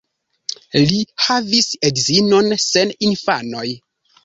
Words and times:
Li 0.91 0.97
havis 1.25 1.69
edzinon 1.91 2.51
sen 2.65 2.97
infanoj. 3.13 3.67